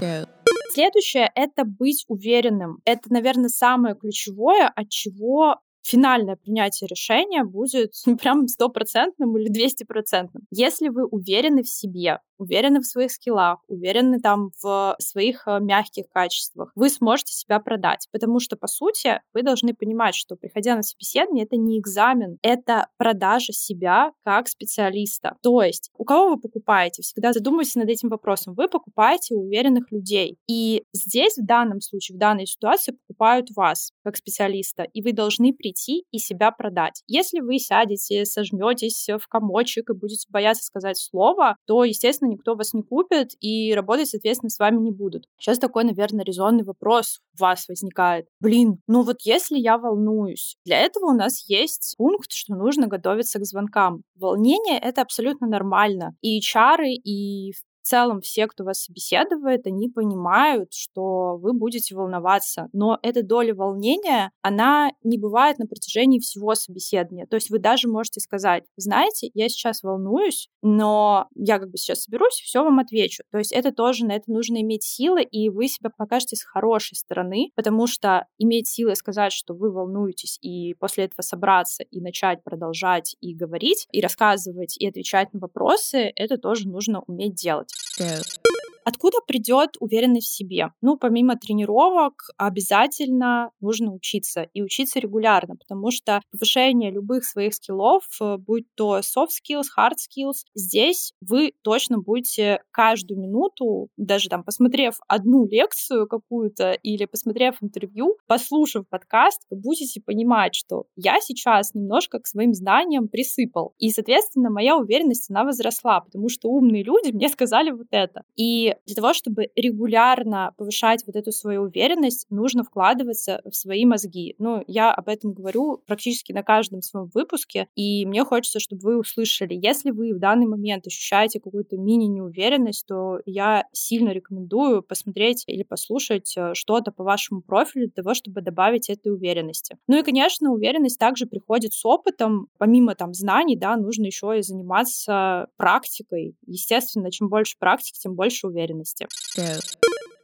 go, 0.00 0.26
Следующее— 0.74 1.30
это 1.36 1.64
быть 1.64 2.04
уверенным. 2.08 2.80
Это, 2.84 3.12
наверное, 3.12 3.48
самое 3.48 3.94
ключевое, 3.94 4.66
от 4.74 4.88
чего 4.88 5.60
финальное 5.84 6.36
принятие 6.36 6.88
решения 6.88 7.44
будет 7.44 7.92
прям 8.20 8.48
стопроцентным 8.48 9.36
или 9.38 9.48
двестипроцентным. 9.48 10.44
Если 10.50 10.88
вы 10.88 11.04
уверены 11.06 11.62
в 11.62 11.68
себе, 11.68 12.18
уверены 12.38 12.80
в 12.80 12.86
своих 12.86 13.12
скиллах, 13.12 13.60
уверены 13.68 14.20
там 14.20 14.50
в 14.60 14.96
своих 14.98 15.46
э, 15.46 15.60
мягких 15.60 16.06
качествах, 16.12 16.72
вы 16.74 16.88
сможете 16.88 17.32
себя 17.32 17.60
продать. 17.60 18.08
Потому 18.10 18.40
что, 18.40 18.56
по 18.56 18.66
сути, 18.66 19.20
вы 19.32 19.42
должны 19.42 19.74
понимать, 19.74 20.14
что 20.14 20.34
приходя 20.36 20.74
на 20.74 20.82
собеседование, 20.82 21.44
это 21.44 21.56
не 21.56 21.78
экзамен, 21.78 22.38
это 22.42 22.88
продажа 22.96 23.52
себя 23.52 24.12
как 24.24 24.48
специалиста. 24.48 25.36
То 25.42 25.62
есть, 25.62 25.90
у 25.96 26.04
кого 26.04 26.30
вы 26.30 26.40
покупаете? 26.40 27.02
Всегда 27.02 27.32
задумывайтесь 27.32 27.76
над 27.76 27.88
этим 27.88 28.08
вопросом. 28.08 28.54
Вы 28.54 28.68
покупаете 28.68 29.34
уверенных 29.34 29.92
людей. 29.92 30.38
И 30.48 30.82
здесь, 30.92 31.36
в 31.36 31.44
данном 31.44 31.80
случае, 31.80 32.16
в 32.16 32.18
данной 32.18 32.46
ситуации, 32.46 32.92
покупают 33.06 33.48
вас 33.54 33.92
как 34.02 34.16
специалиста. 34.16 34.82
И 34.82 35.02
вы 35.02 35.12
должны 35.12 35.52
прийти 35.52 35.73
прийти 35.74 36.04
и 36.10 36.18
себя 36.18 36.50
продать. 36.50 37.02
Если 37.06 37.40
вы 37.40 37.58
сядете, 37.58 38.24
сожметесь 38.24 39.08
в 39.08 39.26
комочек 39.28 39.90
и 39.90 39.94
будете 39.94 40.26
бояться 40.30 40.64
сказать 40.64 40.98
слово, 40.98 41.56
то, 41.66 41.84
естественно, 41.84 42.30
никто 42.30 42.54
вас 42.54 42.72
не 42.72 42.82
купит 42.82 43.32
и 43.40 43.74
работать, 43.74 44.08
соответственно, 44.08 44.50
с 44.50 44.58
вами 44.58 44.80
не 44.80 44.90
будут. 44.90 45.26
Сейчас 45.38 45.58
такой, 45.58 45.84
наверное, 45.84 46.24
резонный 46.24 46.64
вопрос 46.64 47.20
у 47.36 47.42
вас 47.42 47.68
возникает. 47.68 48.26
Блин, 48.40 48.78
ну 48.86 49.02
вот 49.02 49.22
если 49.22 49.58
я 49.58 49.78
волнуюсь, 49.78 50.56
для 50.64 50.78
этого 50.78 51.10
у 51.10 51.16
нас 51.16 51.48
есть 51.48 51.94
пункт, 51.98 52.32
что 52.32 52.54
нужно 52.54 52.86
готовиться 52.86 53.38
к 53.38 53.44
звонкам. 53.44 54.02
Волнение— 54.16 54.78
это 54.82 55.02
абсолютно 55.02 55.46
нормально. 55.46 56.16
И 56.20 56.40
чары, 56.40 56.90
и 56.90 57.52
в 57.52 57.62
в 57.84 57.86
целом 57.86 58.22
все, 58.22 58.46
кто 58.46 58.64
вас 58.64 58.82
собеседует, 58.84 59.66
они 59.66 59.90
понимают, 59.90 60.72
что 60.72 61.36
вы 61.36 61.52
будете 61.52 61.94
волноваться. 61.94 62.70
Но 62.72 62.98
эта 63.02 63.22
доля 63.22 63.54
волнения, 63.54 64.30
она 64.40 64.90
не 65.02 65.18
бывает 65.18 65.58
на 65.58 65.66
протяжении 65.66 66.18
всего 66.18 66.54
собеседования. 66.54 67.26
То 67.26 67.34
есть 67.34 67.50
вы 67.50 67.58
даже 67.58 67.88
можете 67.88 68.20
сказать, 68.20 68.64
знаете, 68.76 69.30
я 69.34 69.50
сейчас 69.50 69.82
волнуюсь, 69.82 70.48
но 70.62 71.28
я 71.34 71.58
как 71.58 71.70
бы 71.70 71.76
сейчас 71.76 72.04
соберусь 72.04 72.40
все 72.42 72.64
вам 72.64 72.78
отвечу. 72.78 73.22
То 73.30 73.36
есть 73.36 73.52
это 73.52 73.70
тоже, 73.70 74.06
на 74.06 74.12
это 74.12 74.32
нужно 74.32 74.62
иметь 74.62 74.82
силы, 74.82 75.22
и 75.22 75.50
вы 75.50 75.68
себя 75.68 75.90
покажете 75.94 76.36
с 76.36 76.42
хорошей 76.42 76.96
стороны, 76.96 77.50
потому 77.54 77.86
что 77.86 78.26
иметь 78.38 78.66
силы 78.66 78.96
сказать, 78.96 79.32
что 79.32 79.52
вы 79.52 79.70
волнуетесь, 79.70 80.38
и 80.40 80.72
после 80.74 81.04
этого 81.04 81.20
собраться 81.20 81.82
и 81.82 82.00
начать 82.00 82.42
продолжать 82.42 83.14
и 83.20 83.34
говорить, 83.34 83.86
и 83.92 84.00
рассказывать, 84.00 84.78
и 84.78 84.88
отвечать 84.88 85.34
на 85.34 85.40
вопросы, 85.40 86.10
это 86.16 86.38
тоже 86.38 86.66
нужно 86.66 87.02
уметь 87.06 87.34
делать. 87.34 87.73
Go. 87.98 88.53
Откуда 88.84 89.18
придет 89.26 89.76
уверенность 89.80 90.26
в 90.26 90.34
себе? 90.34 90.68
Ну, 90.82 90.98
помимо 90.98 91.36
тренировок, 91.36 92.28
обязательно 92.36 93.50
нужно 93.60 93.92
учиться 93.92 94.42
и 94.52 94.62
учиться 94.62 95.00
регулярно, 95.00 95.56
потому 95.56 95.90
что 95.90 96.20
повышение 96.30 96.90
любых 96.90 97.24
своих 97.24 97.54
скиллов, 97.54 98.04
э, 98.20 98.36
будь 98.36 98.66
то 98.74 98.98
soft 98.98 99.30
skills, 99.40 99.64
hard 99.78 99.94
skills, 99.94 100.44
здесь 100.54 101.14
вы 101.22 101.52
точно 101.62 101.98
будете 101.98 102.60
каждую 102.72 103.20
минуту, 103.20 103.88
даже 103.96 104.28
там 104.28 104.44
посмотрев 104.44 104.98
одну 105.08 105.46
лекцию 105.46 106.06
какую-то 106.06 106.72
или 106.72 107.06
посмотрев 107.06 107.56
интервью, 107.62 108.18
послушав 108.26 108.86
подкаст, 108.88 109.42
вы 109.50 109.56
будете 109.56 110.00
понимать, 110.02 110.54
что 110.54 110.84
я 110.96 111.20
сейчас 111.20 111.72
немножко 111.72 112.18
к 112.20 112.26
своим 112.26 112.52
знаниям 112.52 113.08
присыпал. 113.08 113.72
И, 113.78 113.88
соответственно, 113.90 114.50
моя 114.50 114.76
уверенность, 114.76 115.30
она 115.30 115.44
возросла, 115.44 116.00
потому 116.00 116.28
что 116.28 116.48
умные 116.50 116.82
люди 116.82 117.12
мне 117.12 117.28
сказали 117.30 117.70
вот 117.70 117.86
это. 117.90 118.24
И 118.36 118.73
для 118.86 118.94
того, 118.94 119.12
чтобы 119.12 119.50
регулярно 119.56 120.52
повышать 120.56 121.04
вот 121.06 121.16
эту 121.16 121.32
свою 121.32 121.62
уверенность, 121.62 122.26
нужно 122.30 122.64
вкладываться 122.64 123.40
в 123.44 123.54
свои 123.54 123.84
мозги. 123.84 124.34
Ну, 124.38 124.62
я 124.66 124.92
об 124.92 125.08
этом 125.08 125.32
говорю 125.32 125.82
практически 125.86 126.32
на 126.32 126.42
каждом 126.42 126.82
своем 126.82 127.10
выпуске, 127.14 127.68
и 127.74 128.06
мне 128.06 128.24
хочется, 128.24 128.60
чтобы 128.60 128.82
вы 128.82 128.98
услышали. 128.98 129.54
Если 129.54 129.90
вы 129.90 130.14
в 130.14 130.18
данный 130.18 130.46
момент 130.46 130.86
ощущаете 130.86 131.40
какую-то 131.40 131.76
мини-неуверенность, 131.76 132.86
то 132.86 133.20
я 133.26 133.64
сильно 133.72 134.10
рекомендую 134.10 134.82
посмотреть 134.82 135.44
или 135.46 135.62
послушать 135.62 136.34
э, 136.36 136.54
что-то 136.54 136.92
по 136.92 137.04
вашему 137.04 137.42
профилю 137.42 137.86
для 137.86 138.02
того, 138.02 138.14
чтобы 138.14 138.40
добавить 138.40 138.90
этой 138.90 139.12
уверенности. 139.12 139.76
Ну 139.88 139.98
и, 139.98 140.02
конечно, 140.02 140.52
уверенность 140.52 140.98
также 140.98 141.26
приходит 141.26 141.72
с 141.72 141.84
опытом. 141.84 142.48
Помимо 142.58 142.94
там 142.94 143.14
знаний, 143.14 143.56
да, 143.56 143.76
нужно 143.76 144.06
еще 144.06 144.38
и 144.38 144.42
заниматься 144.42 145.48
практикой. 145.56 146.36
Естественно, 146.46 147.10
чем 147.10 147.28
больше 147.28 147.56
практики, 147.58 147.98
тем 147.98 148.14
больше 148.14 148.46
уверенности 148.46 148.63
уверенности. 148.64 149.06
Go. 149.36 149.60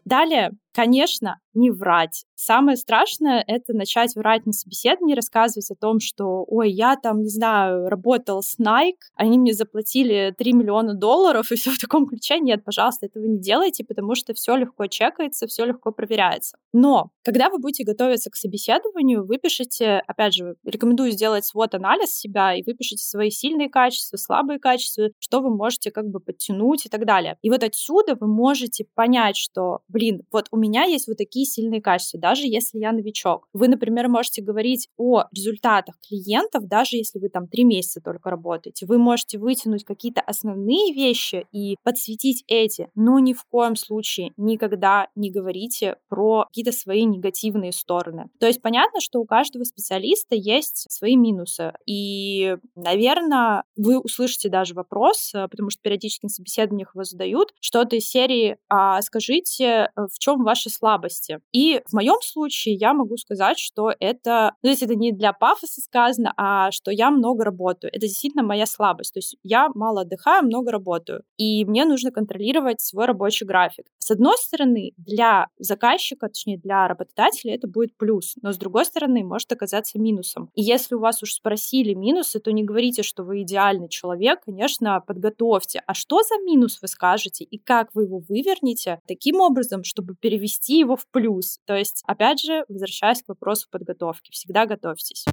Далее, 0.04 0.50
конечно, 0.72 1.38
не 1.54 1.70
врать. 1.70 2.24
Самое 2.42 2.78
страшное— 2.78 3.44
это 3.46 3.74
начать 3.74 4.16
врать 4.16 4.46
на 4.46 4.52
собеседовании, 4.52 5.14
рассказывать 5.14 5.70
о 5.70 5.74
том, 5.74 6.00
что, 6.00 6.42
ой, 6.48 6.72
я 6.72 6.96
там, 6.96 7.20
не 7.20 7.28
знаю, 7.28 7.90
работал 7.90 8.42
с 8.42 8.58
Nike, 8.58 8.96
они 9.14 9.38
мне 9.38 9.52
заплатили 9.52 10.34
3 10.38 10.54
миллиона 10.54 10.94
долларов, 10.94 11.52
и 11.52 11.56
все 11.56 11.70
в 11.70 11.76
таком 11.78 12.06
ключе. 12.06 12.38
Нет, 12.40 12.64
пожалуйста, 12.64 13.04
этого 13.04 13.26
не 13.26 13.38
делайте, 13.38 13.84
потому 13.84 14.14
что 14.14 14.32
все 14.32 14.56
легко 14.56 14.86
чекается, 14.86 15.48
все 15.48 15.66
легко 15.66 15.92
проверяется. 15.92 16.56
Но, 16.72 17.10
когда 17.24 17.50
вы 17.50 17.58
будете 17.58 17.84
готовиться 17.84 18.30
к 18.30 18.36
собеседованию, 18.36 19.26
вы 19.26 19.36
пишете, 19.36 20.02
опять 20.06 20.32
же, 20.32 20.54
рекомендую 20.64 21.10
сделать 21.10 21.44
свод-анализ 21.44 22.10
себя 22.10 22.54
и 22.54 22.62
выпишите 22.62 23.04
свои 23.04 23.28
сильные 23.28 23.68
качества, 23.68 24.16
слабые 24.16 24.58
качества, 24.58 25.10
что 25.18 25.40
вы 25.40 25.54
можете 25.54 25.90
как 25.90 26.06
бы 26.06 26.20
подтянуть 26.20 26.86
и 26.86 26.88
так 26.88 27.04
далее. 27.04 27.36
И 27.42 27.50
вот 27.50 27.62
отсюда 27.62 28.16
вы 28.18 28.28
можете 28.28 28.86
понять, 28.94 29.36
что, 29.36 29.80
блин, 29.88 30.22
вот 30.32 30.46
у 30.50 30.56
меня 30.56 30.84
есть 30.84 31.06
вот 31.06 31.18
такие 31.18 31.44
сильные 31.44 31.82
качества, 31.82 32.18
даже 32.30 32.46
если 32.46 32.78
я 32.78 32.92
новичок. 32.92 33.48
Вы, 33.52 33.66
например, 33.66 34.08
можете 34.08 34.40
говорить 34.40 34.88
о 34.96 35.24
результатах 35.34 35.96
клиентов, 36.08 36.68
даже 36.68 36.96
если 36.96 37.18
вы 37.18 37.28
там 37.28 37.48
три 37.48 37.64
месяца 37.64 38.00
только 38.00 38.30
работаете. 38.30 38.86
Вы 38.86 38.98
можете 38.98 39.38
вытянуть 39.38 39.84
какие-то 39.84 40.20
основные 40.20 40.94
вещи 40.94 41.44
и 41.50 41.74
подсветить 41.82 42.44
эти, 42.46 42.88
но 42.94 43.18
ни 43.18 43.32
в 43.32 43.44
коем 43.50 43.74
случае 43.74 44.30
никогда 44.36 45.08
не 45.16 45.32
говорите 45.32 45.96
про 46.08 46.44
какие-то 46.46 46.70
свои 46.70 47.04
негативные 47.04 47.72
стороны. 47.72 48.30
То 48.38 48.46
есть 48.46 48.62
понятно, 48.62 49.00
что 49.00 49.18
у 49.18 49.24
каждого 49.24 49.64
специалиста 49.64 50.36
есть 50.36 50.86
свои 50.88 51.16
минусы. 51.16 51.72
И, 51.86 52.56
наверное, 52.76 53.64
вы 53.76 53.98
услышите 53.98 54.48
даже 54.48 54.74
вопрос, 54.74 55.32
э, 55.34 55.48
потому 55.48 55.70
что 55.70 55.82
периодически 55.82 56.26
на 56.26 56.28
собеседованиях 56.28 56.94
его 56.94 57.02
задают, 57.02 57.52
что-то 57.60 57.96
из 57.96 58.06
серии 58.06 58.56
а, 58.68 59.02
«Скажите, 59.02 59.64
э, 59.64 59.90
в 59.96 60.18
чем 60.20 60.44
ваши 60.44 60.70
слабости?» 60.70 61.40
И 61.52 61.80
в 61.86 61.92
моем 61.92 62.19
случае 62.24 62.74
я 62.74 62.94
могу 62.94 63.16
сказать, 63.16 63.58
что 63.58 63.92
это, 64.00 64.52
ну, 64.62 64.70
есть 64.70 64.82
это 64.82 64.94
не 64.94 65.12
для 65.12 65.32
пафоса 65.32 65.80
сказано, 65.80 66.32
а 66.36 66.70
что 66.70 66.90
я 66.90 67.10
много 67.10 67.44
работаю. 67.44 67.90
Это 67.92 68.06
действительно 68.06 68.42
моя 68.42 68.66
слабость. 68.66 69.14
То 69.14 69.18
есть 69.18 69.36
я 69.42 69.68
мало 69.74 70.02
отдыхаю, 70.02 70.44
много 70.44 70.70
работаю. 70.70 71.22
И 71.36 71.64
мне 71.64 71.84
нужно 71.84 72.10
контролировать 72.10 72.80
свой 72.80 73.06
рабочий 73.06 73.46
график. 73.46 73.86
С 74.10 74.12
одной 74.12 74.36
стороны, 74.38 74.90
для 74.96 75.46
заказчика, 75.60 76.26
точнее 76.26 76.58
для 76.58 76.88
работодателя, 76.88 77.54
это 77.54 77.68
будет 77.68 77.96
плюс, 77.96 78.34
но 78.42 78.50
с 78.50 78.56
другой 78.56 78.84
стороны, 78.84 79.22
может 79.22 79.52
оказаться 79.52 80.00
минусом. 80.00 80.50
И 80.56 80.62
если 80.62 80.96
у 80.96 80.98
вас 80.98 81.22
уж 81.22 81.34
спросили 81.34 81.94
минусы, 81.94 82.40
то 82.40 82.50
не 82.50 82.64
говорите, 82.64 83.04
что 83.04 83.22
вы 83.22 83.42
идеальный 83.42 83.88
человек, 83.88 84.40
конечно, 84.44 85.00
подготовьте. 85.00 85.84
А 85.86 85.94
что 85.94 86.24
за 86.24 86.42
минус 86.42 86.80
вы 86.82 86.88
скажете 86.88 87.44
и 87.44 87.56
как 87.56 87.90
вы 87.94 88.02
его 88.02 88.18
вывернете 88.18 88.98
таким 89.06 89.36
образом, 89.36 89.84
чтобы 89.84 90.16
перевести 90.16 90.80
его 90.80 90.96
в 90.96 91.06
плюс? 91.06 91.60
То 91.64 91.76
есть, 91.76 92.02
опять 92.04 92.40
же, 92.40 92.64
возвращаясь 92.68 93.22
к 93.22 93.28
вопросу 93.28 93.68
подготовки, 93.70 94.32
всегда 94.32 94.66
готовьтесь. 94.66 95.24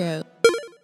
Go. 0.00 0.39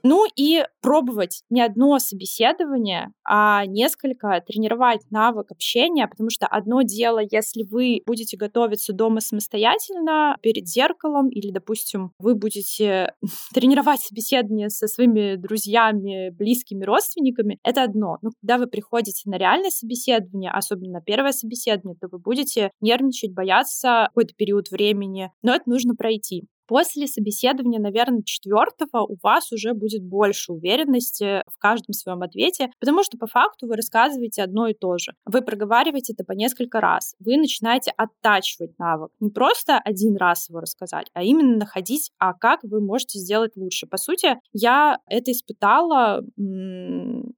Ну 0.08 0.25
и 0.36 0.62
пробовать 0.82 1.42
не 1.50 1.60
одно 1.60 1.98
собеседование, 1.98 3.08
а 3.25 3.66
несколько, 3.66 4.40
тренировать 4.46 5.00
навык 5.10 5.50
общения, 5.50 6.06
потому 6.06 6.30
что 6.30 6.46
одно 6.46 6.82
дело, 6.82 7.18
если 7.28 7.64
вы 7.64 8.02
будете 8.06 8.36
готовиться 8.36 8.92
дома 8.92 9.20
самостоятельно 9.20 10.36
перед 10.42 10.68
зеркалом, 10.68 11.28
или, 11.28 11.50
допустим, 11.50 12.12
вы 12.20 12.36
будете 12.36 13.14
тренировать 13.52 13.98
собеседование 14.00 14.70
со 14.70 14.86
своими 14.86 15.34
друзьями, 15.34 16.30
близкими 16.30 16.84
родственниками, 16.84 17.58
это 17.64 17.82
одно. 17.82 18.18
Но 18.22 18.30
когда 18.40 18.58
вы 18.58 18.68
приходите 18.68 19.28
на 19.28 19.38
реальное 19.38 19.70
собеседование, 19.70 20.52
особенно 20.52 20.92
на 20.92 21.00
первое 21.00 21.32
собеседование, 21.32 21.98
то 22.00 22.06
вы 22.06 22.20
будете 22.20 22.70
нервничать, 22.80 23.34
бояться 23.34 24.06
какой-то 24.10 24.34
период 24.36 24.70
времени, 24.70 25.32
но 25.42 25.52
это 25.52 25.68
нужно 25.68 25.96
пройти. 25.96 26.46
После 26.66 27.06
собеседования, 27.06 27.80
наверное, 27.80 28.23
четвертого 28.23 29.02
у 29.02 29.16
вас 29.23 29.52
уже 29.52 29.75
будет 29.75 30.02
больше 30.02 30.52
уверенности 30.52 31.42
в 31.46 31.58
каждом 31.58 31.92
своем 31.92 32.23
ответе, 32.23 32.70
потому 32.80 33.02
что 33.02 33.18
по 33.18 33.26
факту 33.26 33.66
вы 33.66 33.76
рассказываете 33.76 34.42
одно 34.42 34.66
и 34.68 34.75
то 34.75 34.99
же. 34.99 35.12
Вы 35.25 35.42
проговариваете 35.42 36.12
это 36.12 36.25
по 36.25 36.32
несколько 36.32 36.80
раз. 36.80 37.14
Вы 37.18 37.37
начинаете 37.37 37.92
оттачивать 37.96 38.78
навык. 38.78 39.11
Не 39.20 39.30
просто 39.30 39.78
один 39.78 40.16
раз 40.16 40.49
его 40.49 40.61
рассказать, 40.61 41.08
а 41.14 41.23
именно 41.23 41.56
находить, 41.56 42.11
а 42.18 42.35
как 42.35 42.61
вы 42.62 42.80
можете 42.80 43.18
сделать 43.18 43.56
лучше. 43.56 43.87
По 43.87 43.96
сути, 43.96 44.38
я 44.52 44.99
это 45.08 45.32
испытала, 45.32 46.25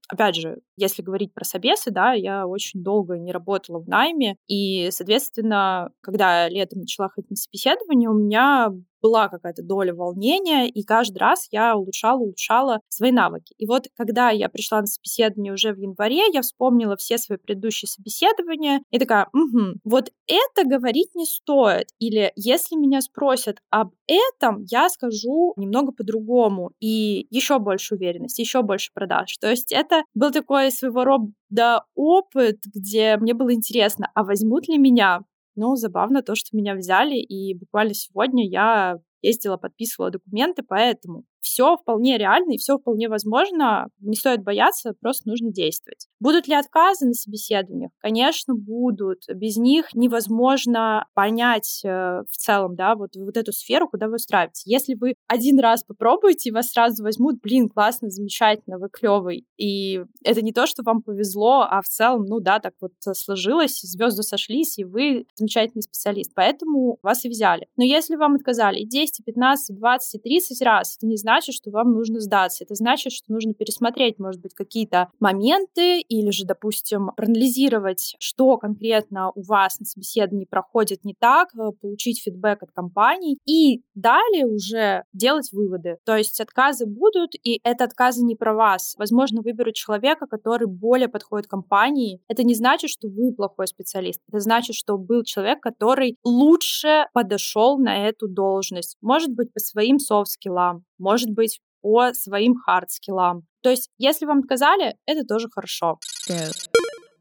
опять 0.08 0.36
же, 0.36 0.60
если 0.76 1.02
говорить 1.02 1.34
про 1.34 1.44
собесы, 1.44 1.90
да, 1.90 2.12
я 2.12 2.46
очень 2.46 2.82
долго 2.82 3.18
не 3.18 3.32
работала 3.32 3.80
в 3.80 3.88
найме, 3.88 4.36
и, 4.46 4.88
соответственно, 4.90 5.90
когда 6.00 6.48
летом 6.48 6.80
начала 6.80 7.08
ходить 7.08 7.30
на 7.30 7.36
собеседование, 7.36 8.08
у 8.08 8.14
меня 8.14 8.72
была 9.02 9.28
какая-то 9.28 9.62
доля 9.62 9.94
волнения, 9.94 10.68
и 10.68 10.82
каждый 10.82 11.18
раз 11.18 11.48
я 11.50 11.76
улучшала, 11.76 12.20
улучшала 12.20 12.80
свои 12.88 13.12
навыки. 13.12 13.54
И 13.58 13.66
вот 13.66 13.86
когда 13.96 14.30
я 14.30 14.48
пришла 14.48 14.80
на 14.80 14.86
собеседование 14.86 15.52
уже 15.52 15.72
в 15.72 15.78
январе, 15.78 16.24
я 16.32 16.42
вспомнила 16.42 16.96
все 16.96 17.18
свои 17.18 17.38
предыдущие 17.38 17.88
собеседования 17.88 18.82
и 18.90 18.98
такая, 18.98 19.28
угу, 19.32 19.78
вот 19.84 20.10
это 20.26 20.68
говорить 20.68 21.14
не 21.14 21.24
стоит. 21.24 21.88
Или 21.98 22.32
если 22.36 22.76
меня 22.76 23.00
спросят 23.00 23.58
об 23.70 23.92
этом, 24.06 24.64
я 24.70 24.88
скажу 24.88 25.52
немного 25.56 25.92
по-другому 25.92 26.72
и 26.80 27.26
еще 27.30 27.58
больше 27.58 27.94
уверенности, 27.94 28.40
еще 28.40 28.62
больше 28.62 28.90
продаж. 28.94 29.36
То 29.38 29.50
есть 29.50 29.72
это 29.72 30.02
был 30.14 30.30
такой 30.32 30.70
своего 30.70 31.04
рода 31.04 31.84
опыт, 31.94 32.58
где 32.74 33.16
мне 33.16 33.34
было 33.34 33.52
интересно, 33.54 34.10
а 34.14 34.24
возьмут 34.24 34.68
ли 34.68 34.78
меня? 34.78 35.20
Но 35.58 35.74
забавно 35.74 36.22
то, 36.22 36.36
что 36.36 36.56
меня 36.56 36.76
взяли, 36.76 37.16
и 37.16 37.52
буквально 37.52 37.92
сегодня 37.92 38.48
я 38.48 38.98
ездила, 39.22 39.56
подписывала 39.56 40.12
документы, 40.12 40.62
поэтому 40.62 41.24
все 41.40 41.76
вполне 41.76 42.18
реально 42.18 42.52
и 42.52 42.58
все 42.58 42.78
вполне 42.78 43.08
возможно. 43.08 43.88
Не 44.00 44.16
стоит 44.16 44.42
бояться, 44.42 44.94
просто 45.00 45.28
нужно 45.28 45.50
действовать. 45.50 46.06
Будут 46.20 46.48
ли 46.48 46.54
отказы 46.54 47.06
на 47.06 47.14
собеседованиях? 47.14 47.90
Конечно, 47.98 48.54
будут. 48.54 49.22
Без 49.34 49.56
них 49.56 49.94
невозможно 49.94 51.06
понять 51.14 51.80
э, 51.84 52.22
в 52.28 52.36
целом, 52.36 52.74
да, 52.74 52.94
вот, 52.94 53.16
вот 53.16 53.36
эту 53.36 53.52
сферу, 53.52 53.88
куда 53.88 54.08
вы 54.08 54.16
устраиваетесь. 54.16 54.66
Если 54.66 54.94
вы 54.94 55.14
один 55.26 55.58
раз 55.60 55.84
попробуете, 55.84 56.50
и 56.50 56.52
вас 56.52 56.70
сразу 56.70 57.02
возьмут, 57.02 57.40
блин, 57.40 57.68
классно, 57.68 58.10
замечательно, 58.10 58.78
вы 58.78 58.88
клевый. 58.88 59.46
И 59.56 60.02
это 60.24 60.42
не 60.42 60.52
то, 60.52 60.66
что 60.66 60.82
вам 60.82 61.02
повезло, 61.02 61.66
а 61.68 61.80
в 61.82 61.86
целом, 61.86 62.24
ну 62.24 62.40
да, 62.40 62.58
так 62.58 62.74
вот 62.80 62.92
сложилось, 63.14 63.80
звезды 63.80 64.22
сошлись, 64.22 64.78
и 64.78 64.84
вы 64.84 65.26
замечательный 65.34 65.82
специалист. 65.82 66.32
Поэтому 66.34 66.98
вас 67.02 67.24
и 67.24 67.28
взяли. 67.28 67.68
Но 67.76 67.84
если 67.84 68.16
вам 68.16 68.34
отказали 68.34 68.84
10, 68.84 69.24
15, 69.24 69.76
20, 69.76 70.14
и 70.14 70.18
30 70.18 70.62
раз, 70.62 70.96
это 70.96 71.06
не 71.06 71.16
значит, 71.16 71.27
что 71.54 71.70
вам 71.70 71.92
нужно 71.92 72.20
сдаться. 72.20 72.64
Это 72.64 72.74
значит, 72.74 73.12
что 73.12 73.32
нужно 73.32 73.54
пересмотреть, 73.54 74.18
может 74.18 74.40
быть, 74.40 74.54
какие-то 74.54 75.08
моменты 75.20 76.00
или 76.00 76.30
же, 76.30 76.44
допустим, 76.44 77.10
проанализировать, 77.16 78.16
что 78.18 78.56
конкретно 78.58 79.30
у 79.34 79.42
вас 79.42 79.78
на 79.78 79.86
собеседовании 79.86 80.44
проходит 80.44 81.04
не 81.04 81.14
так, 81.18 81.48
э, 81.54 81.70
получить 81.80 82.22
фидбэк 82.22 82.62
от 82.62 82.70
компаний 82.72 83.38
и 83.46 83.82
далее 83.94 84.46
уже 84.46 85.04
делать 85.12 85.50
выводы. 85.52 85.98
То 86.04 86.16
есть 86.16 86.40
отказы 86.40 86.86
будут, 86.86 87.34
и 87.42 87.60
это 87.62 87.84
отказы 87.84 88.24
не 88.24 88.34
про 88.34 88.54
вас. 88.54 88.94
Возможно, 88.98 89.42
выберут 89.42 89.74
человека, 89.74 90.26
который 90.26 90.66
более 90.66 91.08
подходит 91.08 91.46
компании. 91.46 92.20
Это 92.28 92.44
не 92.44 92.54
значит, 92.54 92.90
что 92.90 93.08
вы 93.08 93.32
плохой 93.32 93.66
специалист. 93.66 94.20
Это 94.28 94.40
значит, 94.40 94.76
что 94.76 94.96
был 94.96 95.22
человек, 95.24 95.60
который 95.60 96.16
лучше 96.24 97.06
подошел 97.12 97.78
на 97.78 98.08
эту 98.08 98.28
должность. 98.28 98.96
Может 99.00 99.30
быть, 99.34 99.52
по 99.52 99.60
своим 99.60 99.98
софт-скиллам, 99.98 100.84
может 100.98 101.30
быть, 101.30 101.60
по 101.80 102.12
своим 102.12 102.54
хард-скиллам. 102.56 103.42
То 103.62 103.70
есть, 103.70 103.90
если 103.98 104.26
вам 104.26 104.40
отказали, 104.40 104.96
это 105.06 105.24
тоже 105.24 105.48
хорошо. 105.50 105.98
Yeah. 106.28 106.50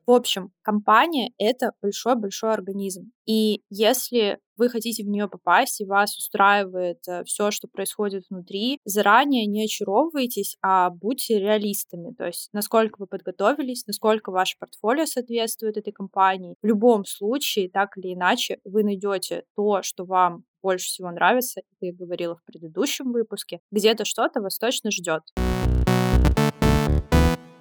В 0.07 0.11
общем, 0.11 0.51
компания— 0.61 1.31
это 1.37 1.73
большой-большой 1.81 2.53
организм. 2.53 3.11
И 3.25 3.61
если 3.69 4.39
вы 4.55 4.69
хотите 4.69 5.03
в 5.03 5.07
нее 5.07 5.27
попасть, 5.27 5.81
и 5.81 5.85
вас 5.85 6.17
устраивает 6.17 6.99
э, 7.09 7.25
все, 7.25 7.51
что 7.51 7.67
происходит 7.67 8.23
внутри, 8.29 8.79
заранее 8.85 9.45
не 9.47 9.65
очаровывайтесь, 9.65 10.55
а 10.61 10.89
будьте 10.91 11.39
реалистами. 11.39 12.13
То 12.17 12.27
есть, 12.27 12.47
насколько 12.53 12.95
вы 12.99 13.07
подготовились, 13.07 13.85
насколько 13.85 14.31
ваше 14.31 14.55
портфолио 14.57 15.05
соответствует 15.05 15.75
этой 15.75 15.91
компании. 15.91 16.55
В 16.61 16.65
любом 16.65 17.03
случае, 17.03 17.69
так 17.69 17.97
или 17.97 18.13
иначе, 18.13 18.59
вы 18.63 18.85
найдете 18.85 19.43
то, 19.57 19.81
что 19.83 20.05
вам 20.05 20.45
больше 20.63 20.87
всего 20.87 21.11
нравится, 21.11 21.59
это 21.59 21.85
я 21.85 21.93
говорила 21.93 22.37
в 22.37 22.45
предыдущем 22.45 23.11
выпуске, 23.11 23.59
где-то 23.71 24.05
что-то 24.05 24.39
вас 24.39 24.57
точно 24.57 24.89
ждет. 24.89 25.23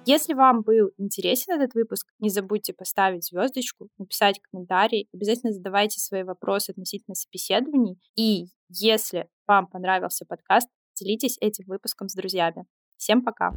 Если 0.09 0.33
вам 0.33 0.61
был 0.61 0.91
интересен 0.97 1.59
этот 1.59 1.73
выпуск, 1.73 2.07
не 2.19 2.29
забудьте 2.29 2.71
поставить 2.71 3.25
звездочку, 3.25 3.89
написать 3.97 4.39
комментарий, 4.39 5.09
обязательно 5.13 5.51
задавайте 5.51 5.99
свои 5.99 6.23
вопросы 6.23 6.69
относительно 6.69 7.13
собеседований. 7.13 7.99
И 8.15 8.45
если 8.69 9.27
вам 9.47 9.67
понравился 9.67 10.23
подкаст, 10.25 10.69
делитесь 10.97 11.35
этим 11.41 11.65
выпуском 11.67 12.07
с 12.07 12.13
друзьями. 12.13 12.67
Всем 12.95 13.21
пока! 13.21 13.51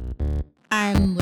I'm 0.69 1.17